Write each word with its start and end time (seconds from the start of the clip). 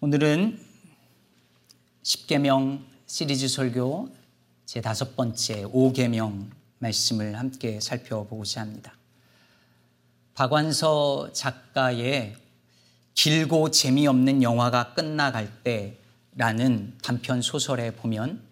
오늘은 0.00 0.58
10계명 2.02 2.80
시리즈 3.06 3.48
설교 3.48 4.08
제 4.66 4.80
다섯 4.80 5.14
번째 5.14 5.64
5계명 5.64 6.50
말씀을 6.78 7.38
함께 7.38 7.80
살펴보고자 7.80 8.62
합니다. 8.62 8.94
박완서 10.34 11.32
작가의 11.32 12.36
길고 13.14 13.70
재미없는 13.70 14.42
영화가 14.42 14.94
끝나갈 14.94 15.50
때라는 15.62 16.96
단편 17.02 17.42
소설에 17.42 17.90
보면 17.90 18.42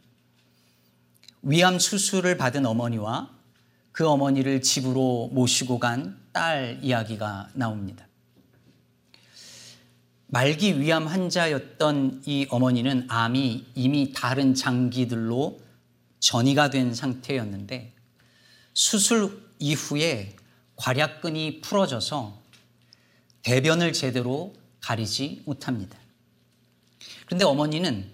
위암 1.43 1.79
수술을 1.79 2.37
받은 2.37 2.67
어머니와 2.67 3.31
그 3.93 4.07
어머니를 4.07 4.61
집으로 4.63 5.31
모시고 5.33 5.79
간 5.79 6.29
딸 6.39 6.79
이야기가 6.83 7.49
나옵니다. 7.55 8.08
말기 10.31 10.79
위암 10.79 11.07
환자였던 11.07 12.25
이 12.27 12.47
어머니는 12.51 13.07
암이 13.09 13.69
이미 13.75 14.13
다른 14.13 14.55
장기들로 14.55 15.59
전이가 16.21 16.69
된 16.69 16.95
상태였는데 16.95 17.95
수술 18.75 19.51
이후에 19.59 20.37
괄약근이 20.77 21.63
풀어져서 21.63 22.43
대변을 23.43 23.95
제대로 23.95 24.55
가리지 24.81 25.43
못합니다. 25.47 25.99
그런데 27.25 27.47
어머니는 27.47 28.11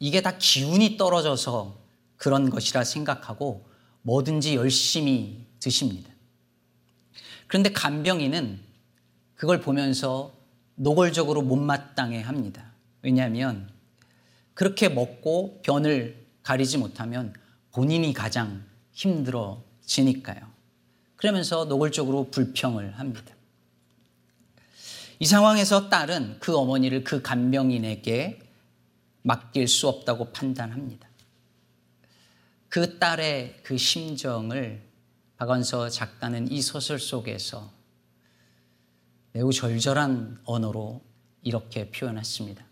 이게 0.00 0.22
다 0.22 0.36
기운이 0.36 0.96
떨어져서 0.96 1.78
그런 2.16 2.50
것이라 2.50 2.82
생각하고 2.82 3.64
뭐든지 4.02 4.56
열심히 4.56 5.46
드십니다. 5.60 6.10
그런데 7.46 7.70
간병인은 7.72 8.60
그걸 9.36 9.60
보면서 9.60 10.43
노골적으로 10.76 11.42
못마땅해 11.42 12.20
합니다. 12.20 12.72
왜냐하면 13.02 13.70
그렇게 14.54 14.88
먹고 14.88 15.60
변을 15.62 16.26
가리지 16.42 16.78
못하면 16.78 17.34
본인이 17.72 18.12
가장 18.12 18.64
힘들어지니까요. 18.92 20.40
그러면서 21.16 21.64
노골적으로 21.64 22.30
불평을 22.30 22.98
합니다. 22.98 23.34
이 25.18 25.26
상황에서 25.26 25.88
딸은 25.88 26.38
그 26.40 26.56
어머니를 26.56 27.04
그 27.04 27.22
간병인에게 27.22 28.40
맡길 29.22 29.68
수 29.68 29.88
없다고 29.88 30.32
판단합니다. 30.32 31.08
그 32.68 32.98
딸의 32.98 33.60
그 33.62 33.78
심정을 33.78 34.82
박원서 35.36 35.88
작가는 35.88 36.50
이 36.50 36.60
소설 36.60 36.98
속에서 36.98 37.72
매우 39.36 39.52
절절한 39.52 40.42
언어로 40.44 41.02
이렇게 41.42 41.90
표현했습니다. 41.90 42.64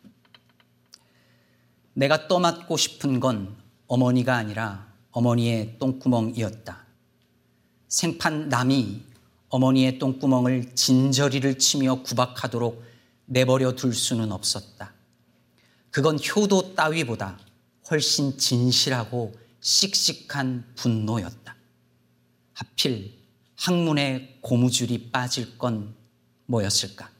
내가 1.94 2.28
떠맡고 2.28 2.77
싶은 2.77 3.18
건 3.18 3.56
어머니가 3.88 4.36
아니라 4.36 4.94
어머니의 5.10 5.80
똥구멍이었다. 5.80 6.86
생판 7.88 8.48
남이 8.48 9.02
어머니의 9.48 9.98
똥구멍을 9.98 10.77
진저리를 10.77 11.58
치며 11.58 12.05
구박하도록 12.05 12.80
내버려 13.27 13.72
둘 13.72 13.92
수는 13.92 14.30
없었다. 14.30 14.94
그건 15.90 16.16
효도 16.20 16.77
따위보다 16.77 17.40
훨씬 17.90 18.38
진실하고 18.38 19.34
씩씩한 19.60 20.74
분노였다. 20.77 21.56
하필 22.52 23.18
학문의 23.56 24.38
고무줄이 24.42 25.10
빠질 25.10 25.58
건 25.58 26.00
뭐였을까? 26.53 27.11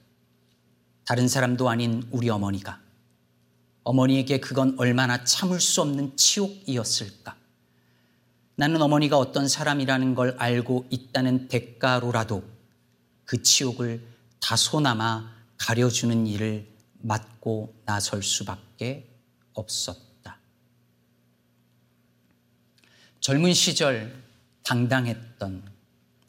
다른 1.05 1.27
사람도 1.27 1.69
아닌 1.69 2.07
우리 2.11 2.29
어머니가 2.29 2.81
어머니에게 3.85 4.39
그건 4.39 4.77
얼마나 4.79 5.25
참을 5.25 5.61
수 5.61 5.81
없는 5.81 6.17
치욕이었을까? 6.17 7.37
나는 8.55 8.81
어머니가 8.81 9.19
어떤 9.19 9.48
사람이라는 9.48 10.15
걸 10.15 10.37
알고 10.39 10.87
있다는 10.91 11.48
대가로라도 11.48 12.45
그 13.25 13.42
치욕을 13.42 14.07
다소나마 14.41 15.33
가려주는 15.57 16.27
일을 16.27 16.69
맡고 17.01 17.75
나설 17.85 18.23
수밖에 18.23 19.09
없었다. 19.55 20.39
젊은 23.21 23.55
시절 23.55 24.23
당당했던, 24.63 25.63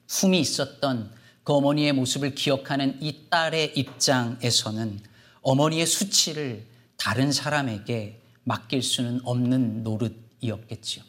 품이 0.08 0.40
있었던 0.40 1.22
그 1.44 1.54
어머니의 1.54 1.94
모습을 1.94 2.36
기억하는 2.36 2.98
이 3.02 3.30
딸의 3.30 3.74
입장에서는 3.76 5.00
어머니의 5.42 5.86
수치를 5.86 6.66
다른 6.98 7.31
사람에게 7.31 8.22
맡길 8.46 8.81
수는 8.81 9.20
없는 9.24 9.84
노릇이었겠지요. 9.84 11.04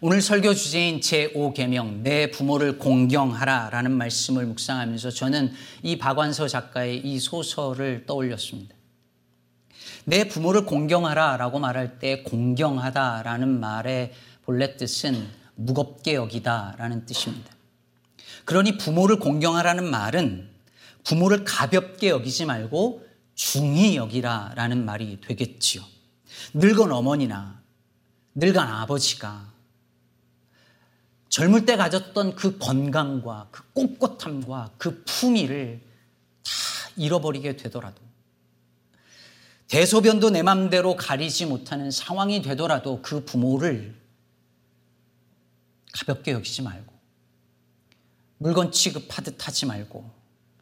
오늘 0.00 0.20
설교 0.20 0.54
주제인 0.54 1.00
제5계명 1.00 2.02
내 2.02 2.30
부모를 2.30 2.78
공경하라 2.78 3.70
라는 3.70 3.92
말씀을 3.92 4.44
묵상하면서 4.46 5.10
저는 5.10 5.52
이 5.82 5.98
박완서 5.98 6.48
작가의 6.48 6.98
이 6.98 7.18
소설을 7.20 8.04
떠올렸습니다. 8.06 8.74
내 10.04 10.28
부모를 10.28 10.66
공경하라 10.66 11.36
라고 11.36 11.58
말할 11.58 11.98
때 11.98 12.22
공경하다 12.22 13.22
라는 13.22 13.60
말의 13.60 14.12
본래 14.42 14.76
뜻은 14.76 15.26
무겁게 15.54 16.14
여기다 16.14 16.74
라는 16.78 17.06
뜻입니다. 17.06 17.53
그러니 18.44 18.78
부모를 18.78 19.18
공경하라는 19.18 19.90
말은 19.90 20.50
부모를 21.04 21.44
가볍게 21.44 22.08
여기지 22.08 22.44
말고 22.44 23.06
중히 23.34 23.96
여기라라는 23.96 24.84
말이 24.84 25.20
되겠지요. 25.20 25.82
늙은 26.54 26.92
어머니나 26.92 27.62
늙은 28.34 28.58
아버지가 28.58 29.52
젊을 31.28 31.66
때 31.66 31.76
가졌던 31.76 32.36
그 32.36 32.58
건강과 32.58 33.48
그 33.50 33.64
꼿꼿함과 33.72 34.72
그 34.78 35.02
품위를 35.04 35.80
다 36.44 36.52
잃어버리게 36.96 37.56
되더라도 37.56 38.00
대소변도 39.66 40.30
내 40.30 40.42
맘대로 40.42 40.94
가리지 40.94 41.46
못하는 41.46 41.90
상황이 41.90 42.40
되더라도 42.40 43.02
그 43.02 43.24
부모를 43.24 43.96
가볍게 45.92 46.30
여기지 46.32 46.62
말고 46.62 46.93
물건 48.44 48.72
취급하듯 48.72 49.48
하지 49.48 49.64
말고 49.64 50.04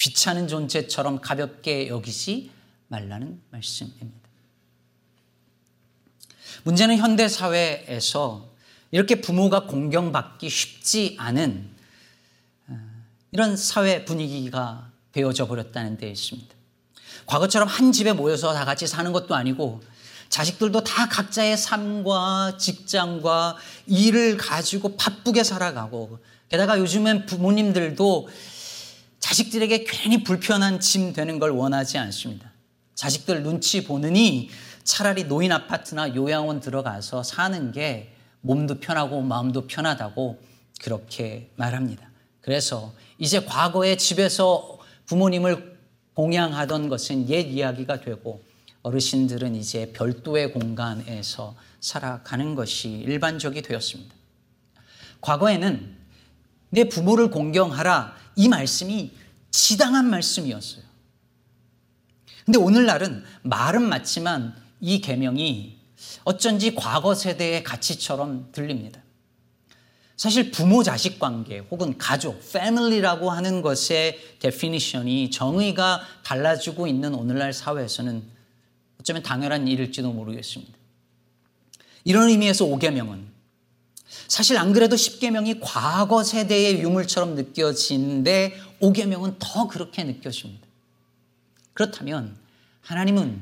귀찮은 0.00 0.46
존재처럼 0.46 1.20
가볍게 1.20 1.88
여기지 1.88 2.52
말라는 2.86 3.42
말씀입니다. 3.50 4.28
문제는 6.62 6.96
현대 6.98 7.26
사회에서 7.26 8.48
이렇게 8.92 9.20
부모가 9.20 9.66
공경받기 9.66 10.48
쉽지 10.48 11.16
않은 11.18 11.70
어, 12.68 12.78
이런 13.32 13.56
사회 13.56 14.04
분위기가 14.04 14.92
되어져 15.10 15.48
버렸다는 15.48 15.96
데 15.96 16.08
있습니다. 16.08 16.54
과거처럼 17.26 17.66
한 17.66 17.90
집에 17.90 18.12
모여서 18.12 18.54
다 18.54 18.64
같이 18.64 18.86
사는 18.86 19.12
것도 19.12 19.34
아니고 19.34 19.82
자식들도 20.28 20.84
다 20.84 21.08
각자의 21.08 21.56
삶과 21.56 22.58
직장과 22.58 23.56
일을 23.88 24.36
가지고 24.36 24.96
바쁘게 24.96 25.42
살아가고 25.42 26.20
게다가 26.52 26.78
요즘엔 26.78 27.24
부모님들도 27.24 28.28
자식들에게 29.20 29.84
괜히 29.84 30.22
불편한 30.22 30.80
짐 30.80 31.14
되는 31.14 31.38
걸 31.38 31.50
원하지 31.50 31.96
않습니다. 31.96 32.52
자식들 32.94 33.42
눈치 33.42 33.84
보느니 33.84 34.50
차라리 34.84 35.24
노인 35.24 35.50
아파트나 35.50 36.14
요양원 36.14 36.60
들어가서 36.60 37.22
사는 37.22 37.72
게 37.72 38.12
몸도 38.42 38.80
편하고 38.80 39.22
마음도 39.22 39.66
편하다고 39.66 40.42
그렇게 40.82 41.50
말합니다. 41.56 42.10
그래서 42.42 42.92
이제 43.16 43.42
과거에 43.42 43.96
집에서 43.96 44.78
부모님을 45.06 45.78
공양하던 46.12 46.90
것은 46.90 47.30
옛 47.30 47.46
이야기가 47.46 48.02
되고 48.02 48.42
어르신들은 48.82 49.54
이제 49.54 49.90
별도의 49.94 50.52
공간에서 50.52 51.56
살아가는 51.80 52.54
것이 52.54 52.90
일반적이 52.90 53.62
되었습니다. 53.62 54.14
과거에는 55.22 56.01
내 56.72 56.84
부모를 56.84 57.30
공경하라 57.30 58.16
이 58.34 58.48
말씀이 58.48 59.12
지당한 59.50 60.08
말씀이었어요. 60.08 60.82
근데 62.46 62.58
오늘날은 62.58 63.24
말은 63.42 63.82
맞지만 63.82 64.56
이 64.80 65.02
계명이 65.02 65.78
어쩐지 66.24 66.74
과거 66.74 67.14
세대의 67.14 67.62
가치처럼 67.62 68.48
들립니다. 68.52 69.02
사실 70.16 70.50
부모 70.50 70.82
자식 70.82 71.18
관계 71.18 71.58
혹은 71.58 71.98
가족, 71.98 72.40
family라고 72.52 73.30
하는 73.30 73.60
것의 73.60 74.38
definition이 74.38 75.30
정의가 75.30 76.00
달라지고 76.24 76.86
있는 76.86 77.14
오늘날 77.14 77.52
사회에서는 77.52 78.22
어쩌면 78.98 79.22
당연한 79.22 79.68
일일지도 79.68 80.10
모르겠습니다. 80.10 80.72
이런 82.04 82.28
의미에서 82.30 82.64
5계명은 82.64 83.31
사실 84.32 84.56
안 84.56 84.72
그래도 84.72 84.96
10계명이 84.96 85.58
과거 85.60 86.24
세대의 86.24 86.80
유물처럼 86.80 87.34
느껴지는데 87.34 88.58
5계명은 88.80 89.36
더 89.38 89.68
그렇게 89.68 90.04
느껴집니다. 90.04 90.66
그렇다면 91.74 92.34
하나님은 92.80 93.38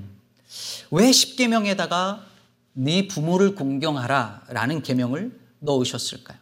왜 0.91 1.13
십계명에다가 1.13 2.27
네 2.73 3.07
부모를 3.07 3.55
공경하라라는 3.55 4.83
계명을 4.83 5.39
넣으셨을까요? 5.61 6.39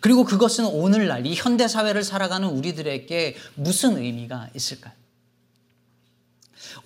그리고 0.00 0.24
그것은 0.24 0.64
오늘날 0.64 1.26
이 1.26 1.34
현대 1.34 1.68
사회를 1.68 2.02
살아가는 2.02 2.48
우리들에게 2.48 3.36
무슨 3.56 3.98
의미가 3.98 4.52
있을까요? 4.54 4.94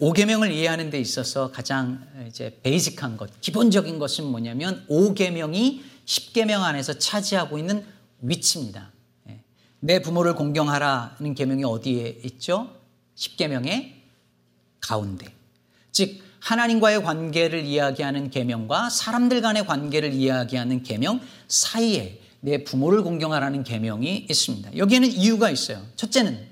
5계명을 0.01 0.53
이해하는 0.53 0.91
데 0.91 1.01
있어서 1.01 1.51
가장 1.51 2.07
이제 2.29 2.59
베이직한 2.63 3.17
것, 3.17 3.41
기본적인 3.41 3.99
것은 3.99 4.25
뭐냐면 4.25 4.85
5계명이 4.89 5.81
10계명 6.07 6.63
안에서 6.63 6.99
차지하고 6.99 7.59
있는 7.59 7.85
위치입니다. 8.21 8.91
예. 9.29 9.41
내 9.81 10.01
부모를 10.01 10.35
공경하라는 10.35 11.35
계명이 11.35 11.65
어디에 11.65 12.21
있죠? 12.25 12.71
10계명의 13.17 13.93
가운데. 14.81 15.27
즉 15.93 16.23
하나님과의 16.41 17.03
관계를 17.03 17.65
이야기하는 17.65 18.31
계명과 18.31 18.91
사람들 18.91 19.41
간의 19.41 19.67
관계를 19.67 20.13
이야기하는 20.13 20.83
계명 20.83 21.21
사이에 21.49 22.21
내 22.41 22.65
부모를 22.65 23.03
공경하라는 23.03 23.65
계명이 23.65 24.27
있습니다. 24.31 24.77
여기에는 24.77 25.11
이유가 25.11 25.51
있어요. 25.51 25.85
첫째는 25.97 26.48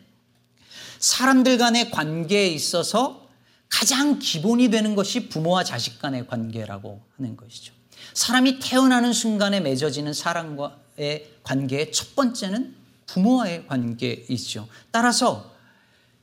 사람들 0.98 1.58
간의 1.58 1.90
관계에 1.90 2.48
있어서 2.48 3.28
가장 3.68 4.18
기본이 4.18 4.70
되는 4.70 4.94
것이 4.94 5.28
부모와 5.28 5.64
자식 5.64 5.98
간의 5.98 6.26
관계라고 6.26 7.02
하는 7.16 7.36
것이죠. 7.36 7.74
사람이 8.14 8.60
태어나는 8.60 9.12
순간에 9.12 9.60
맺어지는 9.60 10.12
사랑과의 10.12 11.30
관계의 11.42 11.92
첫 11.92 12.14
번째는 12.14 12.74
부모와의 13.06 13.66
관계이죠. 13.66 14.68
따라서 14.90 15.52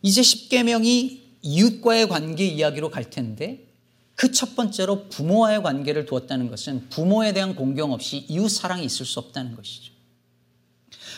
이제 0.02 0.22
십계명이 0.22 1.22
이웃과의 1.42 2.08
관계 2.08 2.46
이야기로 2.46 2.90
갈 2.90 3.10
텐데 3.10 3.68
그 4.16 4.32
첫 4.32 4.56
번째로 4.56 5.10
부모와의 5.10 5.64
관계를 5.64 6.06
두었다는 6.06 6.50
것은 6.50 6.88
부모에 6.90 7.34
대한 7.34 7.56
공경 7.56 7.92
없이 7.92 8.26
이웃 8.30 8.50
사랑이 8.50 8.86
있을 8.86 9.06
수 9.06 9.20
없다는 9.20 9.56
것이죠. 9.56 9.92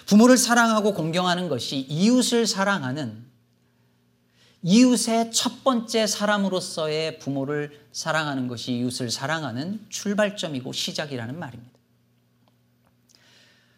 부모를 0.06 0.38
사랑하고 0.38 0.94
공경하는 0.94 1.50
것이 1.50 1.80
이웃을 1.90 2.48
사랑하는 2.48 3.26
이웃의 4.68 5.32
첫 5.32 5.64
번째 5.64 6.08
사람으로서의 6.08 7.20
부모를 7.20 7.80
사랑하는 7.92 8.48
것이 8.48 8.74
이웃을 8.74 9.12
사랑하는 9.12 9.86
출발점이고 9.90 10.74
시작이라는 10.74 11.38
말입니다. 11.38 11.72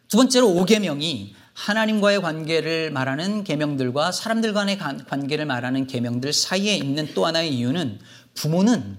두 0.07 0.15
번째로 0.15 0.47
5계명이 0.47 1.33
하나님과의 1.51 2.21
관계를 2.21 2.91
말하는 2.91 3.43
계명들과 3.43 4.13
사람들 4.13 4.53
간의 4.53 4.77
관계를 4.77 5.45
말하는 5.45 5.87
계명들 5.87 6.31
사이에 6.31 6.77
있는 6.77 7.13
또 7.13 7.25
하나의 7.25 7.53
이유는 7.53 7.99
부모는 8.35 8.97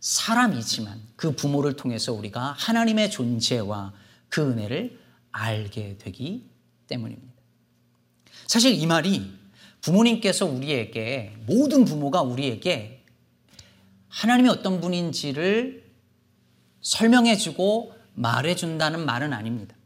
사람이지만 0.00 0.98
그 1.16 1.32
부모를 1.32 1.76
통해서 1.76 2.14
우리가 2.14 2.54
하나님의 2.56 3.10
존재와 3.10 3.92
그 4.30 4.50
은혜를 4.50 4.98
알게 5.32 5.98
되기 5.98 6.48
때문입니다. 6.86 7.34
사실 8.46 8.72
이 8.72 8.86
말이 8.86 9.37
부모님께서 9.80 10.46
우리에게 10.46 11.34
모든 11.46 11.84
부모가 11.84 12.22
우리에게 12.22 13.04
하나님이 14.08 14.48
어떤 14.48 14.80
분인지를 14.80 15.84
설명해주고 16.80 17.92
말해준다는 18.14 19.04
말은 19.04 19.32
아닙니다. 19.32 19.76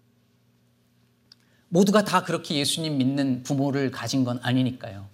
모두가 1.68 2.04
다 2.04 2.22
그렇게 2.22 2.56
예수님 2.56 2.98
믿는 2.98 3.42
부모를 3.42 3.90
가진 3.90 4.24
건 4.24 4.38
아니니까요. 4.42 5.08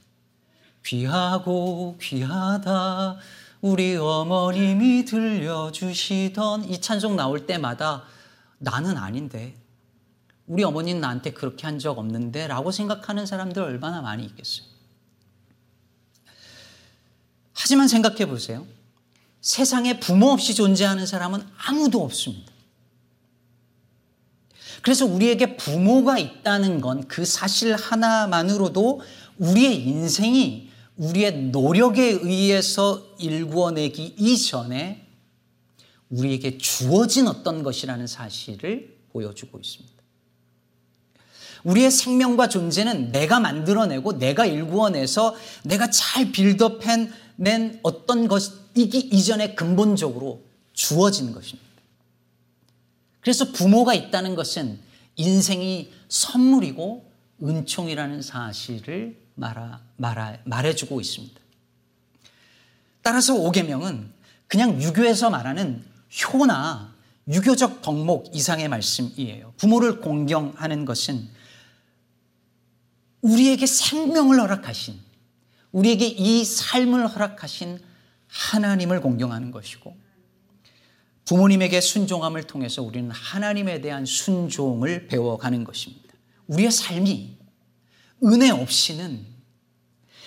귀하고 0.84 1.96
귀하다 2.00 3.18
우리 3.60 3.96
어머님이 3.96 5.04
들려주시던 5.04 6.64
이 6.64 6.80
찬송 6.80 7.16
나올 7.16 7.46
때마다 7.46 8.04
나는 8.58 8.96
아닌데 8.96 9.54
우리 10.48 10.64
어머니는 10.64 11.00
나한테 11.00 11.32
그렇게 11.32 11.66
한 11.66 11.78
적 11.78 11.98
없는데 11.98 12.46
라고 12.48 12.70
생각하는 12.72 13.26
사람들 13.26 13.62
얼마나 13.62 14.00
많이 14.00 14.24
있겠어요. 14.24 14.66
하지만 17.54 17.88
생각해 17.88 18.26
보세요. 18.26 18.66
세상에 19.40 20.00
부모 20.00 20.28
없이 20.30 20.54
존재하는 20.54 21.06
사람은 21.06 21.42
아무도 21.56 22.02
없습니다. 22.04 22.52
그래서 24.82 25.06
우리에게 25.06 25.56
부모가 25.56 26.18
있다는 26.18 26.80
건 26.80 27.06
그 27.08 27.24
사실 27.24 27.74
하나만으로도 27.74 29.02
우리의 29.38 29.82
인생이 29.86 30.70
우리의 30.96 31.44
노력에 31.50 32.02
의해서 32.22 33.06
일구어내기 33.18 34.16
이전에 34.18 35.06
우리에게 36.10 36.58
주어진 36.58 37.28
어떤 37.28 37.62
것이라는 37.62 38.06
사실을 38.06 38.98
보여주고 39.12 39.58
있습니다. 39.58 39.97
우리의 41.64 41.90
생명과 41.90 42.48
존재는 42.48 43.12
내가 43.12 43.40
만들어내고 43.40 44.18
내가 44.18 44.46
일구어내서 44.46 45.34
내가 45.64 45.90
잘 45.90 46.30
빌드업해낸 46.32 47.80
어떤 47.82 48.28
것이기 48.28 48.98
이전에 48.98 49.54
근본적으로 49.54 50.42
주어진 50.72 51.32
것입니다. 51.32 51.68
그래서 53.20 53.52
부모가 53.52 53.94
있다는 53.94 54.34
것은 54.34 54.78
인생이 55.16 55.92
선물이고 56.08 57.10
은총이라는 57.42 58.22
사실을 58.22 59.16
말하, 59.34 59.80
말하, 59.96 60.36
말해주고 60.44 61.00
있습니다. 61.00 61.40
따라서 63.02 63.34
오계명은 63.34 64.12
그냥 64.46 64.80
유교에서 64.82 65.30
말하는 65.30 65.84
효나 66.32 66.94
유교적 67.28 67.82
덕목 67.82 68.34
이상의 68.34 68.68
말씀이에요. 68.68 69.52
부모를 69.58 70.00
공경하는 70.00 70.84
것은 70.84 71.28
우리에게 73.22 73.66
생명을 73.66 74.40
허락하신, 74.40 74.98
우리에게 75.72 76.06
이 76.06 76.44
삶을 76.44 77.06
허락하신 77.08 77.80
하나님을 78.28 79.00
공경하는 79.00 79.50
것이고, 79.50 79.96
부모님에게 81.24 81.80
순종함을 81.82 82.44
통해서 82.44 82.82
우리는 82.82 83.10
하나님에 83.10 83.82
대한 83.82 84.06
순종을 84.06 85.08
배워가는 85.08 85.62
것입니다. 85.64 86.14
우리의 86.46 86.70
삶이 86.70 87.36
은혜 88.24 88.50
없이는 88.50 89.26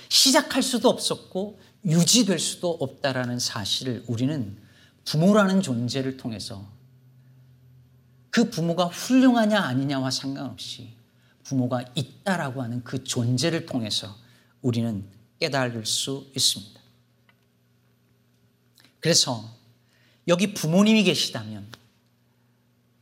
시작할 0.10 0.62
수도 0.62 0.90
없었고 0.90 1.60
유지될 1.86 2.38
수도 2.38 2.78
없다라는 2.80 3.40
사실을 3.40 4.04
우리는 4.08 4.58
부모라는 5.06 5.62
존재를 5.62 6.18
통해서 6.18 6.70
그 8.30 8.50
부모가 8.50 8.86
훌륭하냐 8.86 9.60
아니냐와 9.60 10.12
상관없이 10.12 10.94
부모가 11.44 11.84
있다라고 11.96 12.62
하는 12.62 12.84
그 12.84 13.04
존재를 13.04 13.66
통해서 13.66 14.16
우리는 14.62 15.04
깨달을 15.40 15.86
수 15.86 16.30
있습니다. 16.36 16.80
그래서 19.00 19.44
여기 20.28 20.54
부모님이 20.54 21.04
계시다면 21.04 21.68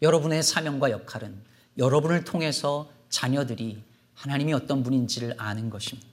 여러분의 0.01 0.41
사명과 0.41 0.91
역할은 0.91 1.41
여러분을 1.77 2.23
통해서 2.23 2.91
자녀들이 3.09 3.83
하나님이 4.13 4.53
어떤 4.53 4.83
분인지를 4.83 5.35
아는 5.37 5.69
것입니다. 5.69 6.09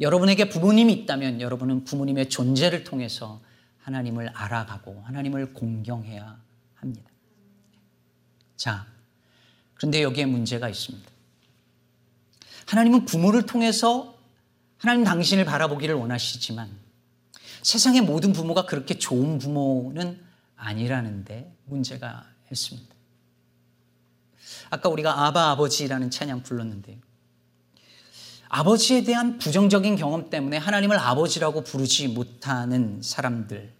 여러분에게 0.00 0.48
부모님이 0.48 0.92
있다면 0.92 1.40
여러분은 1.40 1.84
부모님의 1.84 2.28
존재를 2.28 2.84
통해서 2.84 3.40
하나님을 3.78 4.28
알아가고 4.28 5.02
하나님을 5.02 5.54
공경해야 5.54 6.40
합니다. 6.74 7.10
자, 8.56 8.86
그런데 9.74 10.02
여기에 10.02 10.26
문제가 10.26 10.68
있습니다. 10.68 11.15
하나님은 12.66 13.04
부모를 13.04 13.46
통해서 13.46 14.16
하나님 14.78 15.04
당신을 15.04 15.44
바라보기를 15.44 15.94
원하시지만 15.94 16.70
세상의 17.62 18.02
모든 18.02 18.32
부모가 18.32 18.66
그렇게 18.66 18.98
좋은 18.98 19.38
부모는 19.38 20.20
아니라는데 20.56 21.52
문제가 21.64 22.24
있습니다. 22.50 22.94
아까 24.70 24.88
우리가 24.88 25.26
아바 25.26 25.50
아버지라는 25.50 26.10
찬양 26.10 26.42
불렀는데 26.42 26.98
아버지에 28.48 29.04
대한 29.04 29.38
부정적인 29.38 29.96
경험 29.96 30.30
때문에 30.30 30.56
하나님을 30.56 30.98
아버지라고 30.98 31.64
부르지 31.64 32.08
못하는 32.08 33.00
사람들 33.02 33.72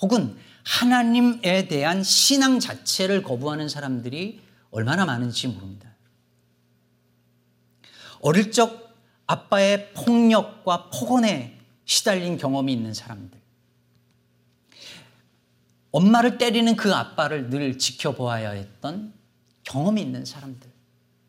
혹은 0.00 0.36
하나님에 0.64 1.68
대한 1.68 2.02
신앙 2.02 2.60
자체를 2.60 3.22
거부하는 3.22 3.68
사람들이 3.68 4.40
얼마나 4.70 5.04
많은지 5.04 5.48
모릅니다. 5.48 5.91
어릴 8.22 8.50
적 8.50 8.94
아빠의 9.26 9.92
폭력과 9.92 10.90
폭언에 10.90 11.58
시달린 11.84 12.38
경험이 12.38 12.72
있는 12.72 12.94
사람들. 12.94 13.38
엄마를 15.90 16.38
때리는 16.38 16.74
그 16.76 16.94
아빠를 16.94 17.50
늘 17.50 17.78
지켜보아야 17.78 18.52
했던 18.52 19.12
경험이 19.64 20.00
있는 20.00 20.24
사람들. 20.24 20.70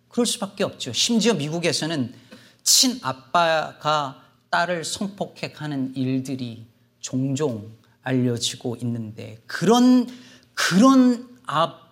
그럴 0.08 0.26
수밖에 0.26 0.64
없죠. 0.64 0.94
심지어 0.94 1.34
미국에서는 1.34 2.14
친아빠가 2.62 4.24
딸을 4.50 4.86
성폭행하는 4.86 5.96
일들이 5.96 6.68
종종 7.00 7.76
알려지고 8.04 8.78
있는데 8.82 9.42
그런 9.48 10.08
그런 10.54 11.28
아 11.48 11.83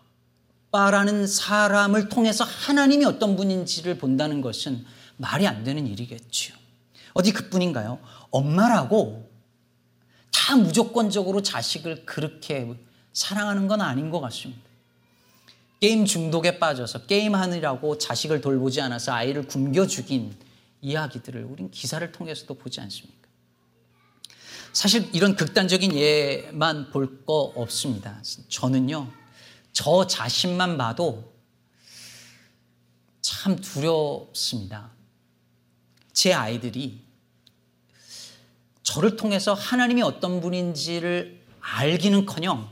빠라는 0.71 1.27
사람을 1.27 2.09
통해서 2.09 2.43
하나님이 2.43 3.05
어떤 3.05 3.35
분인지를 3.35 3.97
본다는 3.97 4.41
것은 4.41 4.85
말이 5.17 5.45
안 5.45 5.63
되는 5.63 5.85
일이겠지요. 5.85 6.55
어디 7.13 7.33
그뿐인가요? 7.33 7.99
엄마라고 8.29 9.29
다 10.31 10.55
무조건적으로 10.55 11.41
자식을 11.41 12.05
그렇게 12.05 12.73
사랑하는 13.13 13.67
건 13.67 13.81
아닌 13.81 14.09
것 14.09 14.21
같습니다. 14.21 14.61
게임 15.81 16.05
중독에 16.05 16.59
빠져서 16.59 17.05
게임하느라고 17.05 17.97
자식을 17.97 18.39
돌보지 18.39 18.81
않아서 18.81 19.11
아이를 19.13 19.47
굶겨 19.47 19.87
죽인 19.87 20.33
이야기들을 20.81 21.43
우린 21.43 21.69
기사를 21.69 22.09
통해서도 22.11 22.53
보지 22.53 22.79
않습니까? 22.81 23.19
사실 24.73 25.09
이런 25.13 25.35
극단적인 25.35 25.93
예만 25.93 26.91
볼 26.91 27.25
거 27.25 27.51
없습니다. 27.55 28.21
저는요, 28.47 29.11
저 29.83 30.05
자신만 30.05 30.77
봐도 30.77 31.33
참 33.19 33.55
두렵습니다. 33.55 34.91
제 36.13 36.33
아이들이 36.33 37.01
저를 38.83 39.15
통해서 39.15 39.55
하나님이 39.55 40.03
어떤 40.03 40.39
분인지를 40.39 41.41
알기는 41.61 42.27
커녕 42.27 42.69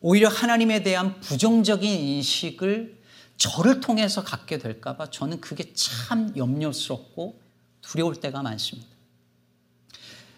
오히려 0.00 0.28
하나님에 0.28 0.82
대한 0.82 1.20
부정적인 1.20 1.86
인식을 1.86 3.02
저를 3.36 3.80
통해서 3.80 4.24
갖게 4.24 4.56
될까봐 4.56 5.10
저는 5.10 5.42
그게 5.42 5.74
참 5.74 6.32
염려스럽고 6.34 7.38
두려울 7.82 8.18
때가 8.18 8.40
많습니다. 8.40 8.88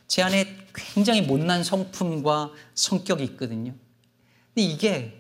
제 0.09 0.23
안에 0.23 0.67
굉장히 0.75 1.23
못난 1.23 1.63
성품과 1.63 2.51
성격이 2.75 3.23
있거든요. 3.23 3.75
근데 4.53 4.63
이게 4.63 5.20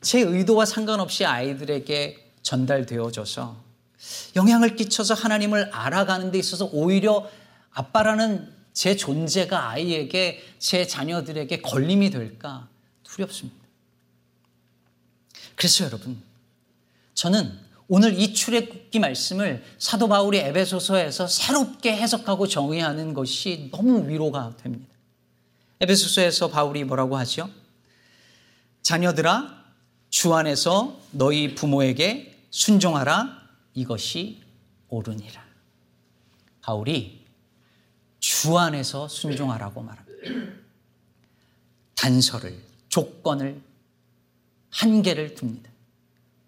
제 0.00 0.20
의도와 0.20 0.64
상관없이 0.64 1.24
아이들에게 1.24 2.32
전달되어져서 2.42 3.56
영향을 4.36 4.76
끼쳐서 4.76 5.14
하나님을 5.14 5.70
알아가는 5.72 6.30
데 6.30 6.38
있어서 6.38 6.68
오히려 6.72 7.28
아빠라는 7.72 8.52
제 8.72 8.96
존재가 8.96 9.70
아이에게 9.70 10.42
제 10.58 10.86
자녀들에게 10.86 11.60
걸림이 11.60 12.10
될까 12.10 12.68
두렵습니다. 13.02 13.58
그래서 15.54 15.84
여러분, 15.84 16.22
저는 17.12 17.58
오늘 17.88 18.18
이 18.18 18.32
출애굽기 18.32 19.00
말씀을 19.00 19.62
사도 19.78 20.08
바울이 20.08 20.38
에베소서에서 20.38 21.26
새롭게 21.26 21.94
해석하고 21.94 22.46
정의하는 22.46 23.12
것이 23.12 23.68
너무 23.70 24.08
위로가 24.08 24.56
됩니다. 24.62 24.86
에베소서에서 25.80 26.48
바울이 26.48 26.84
뭐라고 26.84 27.16
하죠? 27.18 27.50
자녀들아 28.82 29.59
주 30.10 30.34
안에서 30.34 30.98
너희 31.12 31.54
부모에게 31.54 32.36
순종하라 32.50 33.40
이것이 33.74 34.42
옳으니라. 34.88 35.42
바울이 36.62 37.24
주 38.18 38.58
안에서 38.58 39.08
순종하라고 39.08 39.82
말합니다. 39.82 40.10
단서를 41.96 42.60
조건을 42.88 43.60
한계를 44.70 45.36
둡니다. 45.40 45.70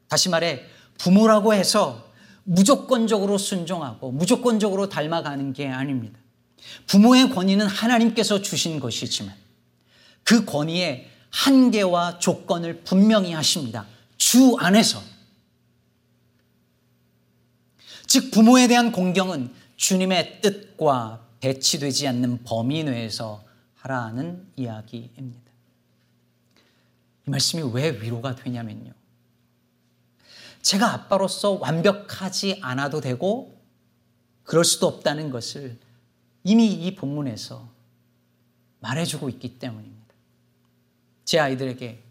다시 0.09 0.29
말해 0.29 0.65
부모라고 0.99 1.55
해서 1.55 2.11
무조건적으로 2.45 3.39
순종하고 3.39 4.11
무조건적으로 4.11 4.89
닮아가는 4.89 5.53
게 5.53 5.69
아닙니다. 5.69 6.19
부모의 6.87 7.31
권위는 7.31 7.67
하나님께서 7.67 8.43
주신 8.43 8.81
것이지만 8.81 9.35
그 10.25 10.45
권위에 10.45 11.12
한계와 11.33 12.19
조건을 12.19 12.85
분명히 12.85 13.33
하십니다. 13.33 13.87
주 14.17 14.57
안에서. 14.59 15.03
즉, 18.07 18.31
부모에 18.31 18.69
대한 18.69 18.93
공경은 18.93 19.53
주님의 19.77 20.43
뜻과 20.43 21.27
배치되지 21.41 22.07
않는 22.09 22.45
범위 22.45 22.85
내에서 22.85 23.43
하라는 23.77 24.47
이야기입니다. 24.57 25.51
이 27.27 27.31
말씀이 27.31 27.71
왜 27.73 27.91
위로가 27.91 28.37
되냐면요. 28.37 28.93
제가 30.61 30.93
아빠로서 30.93 31.53
완벽하지 31.53 32.61
않아도 32.63 33.01
되고 33.01 33.61
그럴 34.45 34.65
수도 34.65 34.87
없다는 34.87 35.31
것을 35.31 35.79
이미 36.45 36.73
이 36.73 36.95
본문에서 36.95 37.69
말해주고 38.81 39.29
있기 39.31 39.59
때문입니다. 39.59 40.02
제 41.25 41.39
아이들에게 41.39 42.03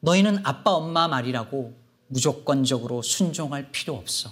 너희는 0.00 0.44
아빠, 0.44 0.72
엄마 0.72 1.08
말이라고 1.08 1.76
무조건적으로 2.08 3.02
순종할 3.02 3.70
필요 3.70 3.94
없어. 3.94 4.30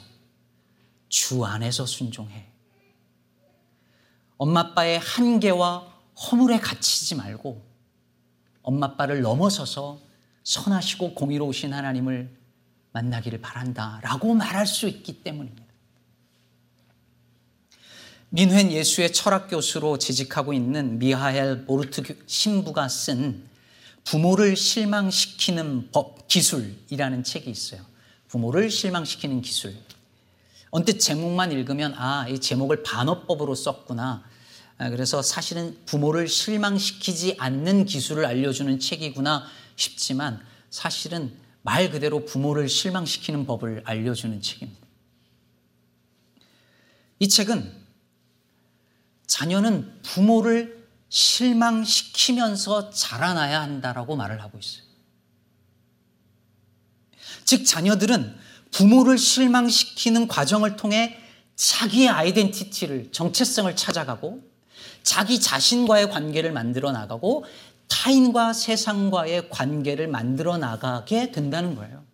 주 1.08 1.44
안에서 1.44 1.86
순종해. 1.86 2.46
엄마, 4.36 4.60
아빠의 4.60 4.98
한계와 4.98 5.86
허물에 6.20 6.58
갇히지 6.58 7.14
말고 7.14 7.64
엄마 8.62 8.86
아빠를 8.86 9.22
넘어서서 9.22 10.00
선하시고 10.42 11.14
공의로우신 11.14 11.72
하나님을 11.72 12.36
만나기를 12.92 13.40
바란다 13.40 14.00
라고 14.02 14.34
말할 14.34 14.66
수 14.66 14.88
있기 14.88 15.22
때문입니다. 15.22 15.59
민회 18.32 18.70
예수의 18.70 19.12
철학 19.12 19.48
교수로 19.48 19.98
재직하고 19.98 20.52
있는 20.52 21.00
미하엘 21.00 21.64
보르트 21.66 22.16
신부가 22.26 22.88
쓴 22.88 23.42
부모를 24.04 24.56
실망시키는 24.56 25.90
법 25.90 26.28
기술이라는 26.28 27.24
책이 27.24 27.50
있어요. 27.50 27.84
부모를 28.28 28.70
실망시키는 28.70 29.42
기술. 29.42 29.74
언뜻 30.70 31.00
제목만 31.00 31.50
읽으면 31.50 31.94
아, 31.96 32.28
이 32.28 32.38
제목을 32.38 32.84
반어법으로 32.84 33.56
썼구나. 33.56 34.22
아, 34.78 34.90
그래서 34.90 35.22
사실은 35.22 35.76
부모를 35.86 36.28
실망시키지 36.28 37.34
않는 37.36 37.84
기술을 37.84 38.24
알려주는 38.24 38.78
책이구나 38.78 39.44
싶지만 39.74 40.40
사실은 40.70 41.34
말 41.62 41.90
그대로 41.90 42.24
부모를 42.24 42.68
실망시키는 42.68 43.44
법을 43.44 43.82
알려주는 43.84 44.40
책입니다. 44.40 44.86
이 47.18 47.28
책은 47.28 47.79
자녀는 49.30 50.02
부모를 50.02 50.88
실망시키면서 51.08 52.90
자라나야 52.90 53.60
한다라고 53.62 54.16
말을 54.16 54.42
하고 54.42 54.58
있어요. 54.58 54.82
즉, 57.44 57.64
자녀들은 57.64 58.36
부모를 58.72 59.18
실망시키는 59.18 60.26
과정을 60.26 60.74
통해 60.74 61.16
자기의 61.54 62.08
아이덴티티를, 62.08 63.12
정체성을 63.12 63.74
찾아가고 63.76 64.42
자기 65.04 65.38
자신과의 65.38 66.10
관계를 66.10 66.50
만들어 66.50 66.90
나가고 66.90 67.44
타인과 67.86 68.52
세상과의 68.52 69.48
관계를 69.48 70.08
만들어 70.08 70.58
나가게 70.58 71.30
된다는 71.30 71.76
거예요. 71.76 72.04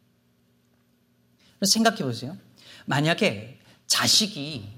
생각해 1.65 2.03
보세요. 2.03 2.37
만약에 2.85 3.59
자식이 3.87 4.76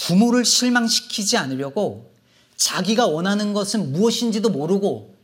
부모를 0.00 0.44
실망시키지 0.44 1.36
않으려고 1.36 2.10
자기가 2.56 3.06
원하는 3.06 3.52
것은 3.52 3.92
무엇인지도 3.92 4.48
모르고 4.50 5.14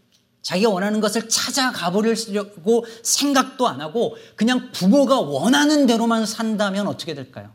자기가 0.42 0.70
원하는 0.70 1.00
것을 1.00 1.28
찾아가 1.28 1.90
보려고 1.90 2.86
생각도 3.02 3.66
안 3.66 3.80
하고 3.80 4.16
그냥 4.36 4.70
부모가 4.72 5.20
원하는 5.20 5.86
대로만 5.86 6.24
산다면 6.24 6.86
어떻게 6.86 7.14
될까요? 7.14 7.52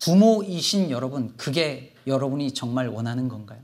부모이신 0.00 0.90
여러분, 0.90 1.34
그게 1.36 1.94
여러분이 2.06 2.52
정말 2.52 2.88
원하는 2.88 3.28
건가요? 3.28 3.60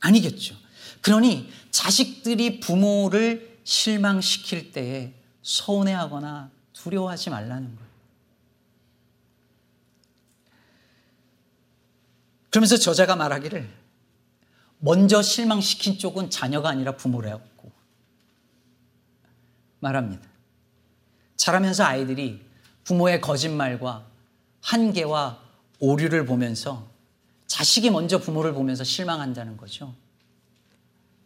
아니겠죠. 0.00 0.54
그러니 1.00 1.48
자식들이 1.70 2.60
부모를 2.60 3.58
실망시킬 3.64 4.70
때에 4.70 5.14
서운해하거나 5.42 6.50
두려워하지 6.72 7.30
말라는 7.30 7.74
거예요. 7.74 7.93
그러면서 12.54 12.76
저자가 12.76 13.16
말하기를 13.16 13.68
먼저 14.78 15.22
실망시킨 15.22 15.98
쪽은 15.98 16.30
자녀가 16.30 16.68
아니라 16.68 16.96
부모라고 16.96 17.72
말합니다. 19.80 20.22
자라면서 21.34 21.82
아이들이 21.82 22.46
부모의 22.84 23.20
거짓말과 23.20 24.06
한계와 24.60 25.42
오류를 25.80 26.26
보면서 26.26 26.88
자식이 27.48 27.90
먼저 27.90 28.18
부모를 28.18 28.52
보면서 28.52 28.84
실망한다는 28.84 29.56
거죠. 29.56 29.92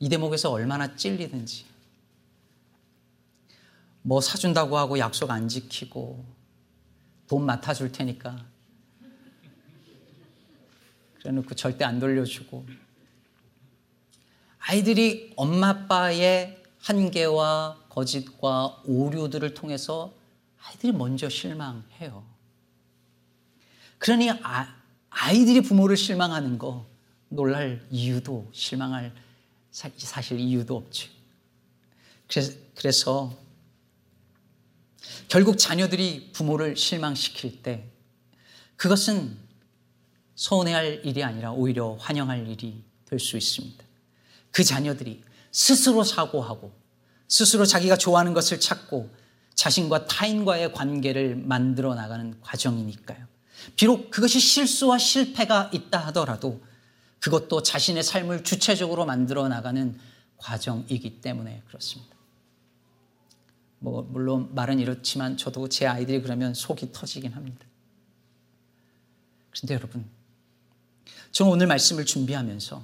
이 0.00 0.08
대목에서 0.08 0.50
얼마나 0.50 0.97
찔리든지. 0.97 1.66
뭐 4.00 4.23
사준다고 4.23 4.78
하고 4.78 4.99
약속 4.99 5.30
안 5.30 5.47
지키고 5.47 6.25
돈 7.26 7.44
맡아줄 7.44 7.92
테니까 7.92 8.47
그래 11.20 11.32
놓고 11.32 11.54
절대 11.54 11.84
안 11.84 11.98
돌려주고 11.98 12.66
아이들이 14.58 15.32
엄마 15.37 15.70
아빠의 15.70 16.62
한계와 16.78 17.87
거짓과 17.88 18.82
오류들을 18.84 19.54
통해서 19.54 20.12
아이들이 20.62 20.92
먼저 20.92 21.28
실망해요. 21.28 22.25
그러니 23.98 24.30
아, 24.30 24.75
아이들이 25.10 25.60
부모를 25.60 25.96
실망하는 25.96 26.58
거 26.58 26.87
놀랄 27.28 27.84
이유도 27.90 28.48
실망할 28.52 29.12
사실 29.70 30.38
이유도 30.38 30.76
없죠. 30.76 31.10
그래서, 32.28 32.52
그래서 32.75 33.38
결국 35.28 35.58
자녀들이 35.58 36.30
부모를 36.32 36.76
실망시킬 36.76 37.62
때 37.62 37.84
그것은 38.76 39.47
서운해할 40.38 41.02
일이 41.04 41.25
아니라 41.25 41.50
오히려 41.50 41.97
환영할 41.99 42.47
일이 42.47 42.85
될 43.04 43.18
수 43.18 43.37
있습니다. 43.37 43.85
그 44.52 44.62
자녀들이 44.62 45.25
스스로 45.50 46.04
사고하고 46.04 46.73
스스로 47.26 47.66
자기가 47.66 47.97
좋아하는 47.97 48.35
것을 48.35 48.61
찾고 48.61 49.11
자신과 49.57 50.07
타인과의 50.07 50.73
관계를 50.73 51.35
만들어 51.35 51.97
나가는 51.97 52.40
과정이니까요. 52.40 53.26
비록 53.75 54.12
그것이 54.12 54.38
실수와 54.38 54.99
실패가 54.99 55.71
있다 55.75 55.99
하더라도 56.07 56.62
그것도 57.18 57.64
자신의 57.64 58.04
삶을 58.04 58.45
주체적으로 58.45 59.07
만들어 59.07 59.49
나가는 59.49 59.99
과정이기 60.37 61.21
때문에 61.21 61.64
그렇습니다. 61.66 62.16
뭐, 63.80 64.02
물론 64.02 64.54
말은 64.54 64.78
이렇지만 64.78 65.37
저도 65.37 65.68
제 65.68 65.88
아이들이 65.88 66.23
그러면 66.23 66.54
속이 66.54 66.92
터지긴 66.92 67.33
합니다. 67.33 67.66
그런데 69.50 69.75
여러분, 69.75 70.17
저는 71.32 71.52
오늘 71.52 71.66
말씀을 71.66 72.04
준비하면서 72.04 72.82